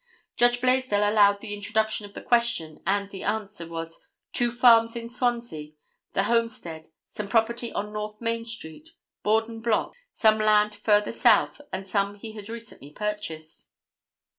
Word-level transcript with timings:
Judge 0.35 0.59
Blaisdell 0.61 1.07
allowed 1.07 1.41
the 1.41 1.53
introduction 1.53 2.07
of 2.07 2.15
the 2.15 2.23
question 2.23 2.81
and 2.87 3.11
the 3.11 3.21
answer 3.21 3.67
was 3.67 3.99
"two 4.33 4.49
farms 4.49 4.95
in 4.95 5.07
Swansea, 5.09 5.73
the 6.13 6.23
homestead, 6.23 6.87
some 7.05 7.27
property 7.27 7.71
on 7.73 7.93
North 7.93 8.19
Main 8.19 8.43
street, 8.43 8.89
Borden 9.21 9.61
Block, 9.61 9.93
some 10.11 10.39
land 10.39 10.73
further 10.73 11.11
south 11.11 11.61
and 11.71 11.85
some 11.87 12.15
he 12.15 12.31
had 12.31 12.49
recently 12.49 12.89
purchased." 12.91 13.67